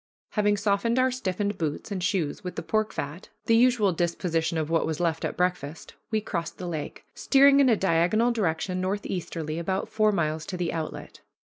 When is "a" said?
7.69-7.77